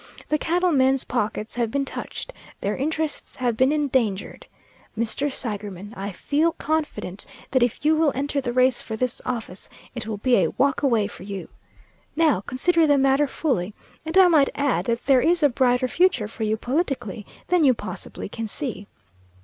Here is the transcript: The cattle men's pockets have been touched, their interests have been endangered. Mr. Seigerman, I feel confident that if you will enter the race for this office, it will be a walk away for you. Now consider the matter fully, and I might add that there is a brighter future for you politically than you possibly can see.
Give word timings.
The 0.29 0.39
cattle 0.39 0.71
men's 0.71 1.03
pockets 1.03 1.53
have 1.57 1.69
been 1.69 1.85
touched, 1.85 2.33
their 2.59 2.75
interests 2.75 3.35
have 3.35 3.55
been 3.55 3.71
endangered. 3.71 4.47
Mr. 4.97 5.31
Seigerman, 5.31 5.93
I 5.95 6.11
feel 6.11 6.53
confident 6.53 7.23
that 7.51 7.61
if 7.61 7.85
you 7.85 7.95
will 7.95 8.11
enter 8.15 8.41
the 8.41 8.51
race 8.51 8.81
for 8.81 8.95
this 8.95 9.21
office, 9.27 9.69
it 9.93 10.07
will 10.07 10.17
be 10.17 10.37
a 10.37 10.49
walk 10.57 10.81
away 10.81 11.05
for 11.05 11.21
you. 11.21 11.49
Now 12.15 12.41
consider 12.41 12.87
the 12.87 12.97
matter 12.97 13.27
fully, 13.27 13.75
and 14.03 14.17
I 14.17 14.27
might 14.27 14.49
add 14.55 14.85
that 14.85 15.05
there 15.05 15.21
is 15.21 15.43
a 15.43 15.49
brighter 15.49 15.87
future 15.87 16.27
for 16.27 16.45
you 16.45 16.57
politically 16.57 17.23
than 17.49 17.63
you 17.63 17.75
possibly 17.75 18.27
can 18.27 18.47
see. 18.47 18.87